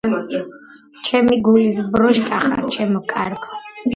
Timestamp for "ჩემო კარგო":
2.77-3.63